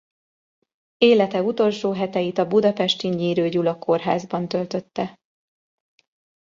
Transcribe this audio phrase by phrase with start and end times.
[0.97, 5.19] Élete utolsó heteit a budapesti Nyírő Gyula Kórházban töltötte.